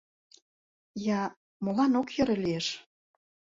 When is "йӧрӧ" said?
2.15-2.35